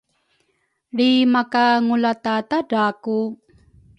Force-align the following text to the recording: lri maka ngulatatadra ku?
lri 0.95 1.11
maka 1.33 1.65
ngulatatadra 1.85 2.85
ku? 3.03 3.17